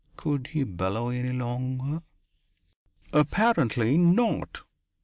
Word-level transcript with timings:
Could 0.17 0.47
he 0.47 0.63
bellow 0.63 1.09
any 1.09 1.31
longer? 1.31 2.01
Apparently 3.13 3.99
not. 3.99 4.61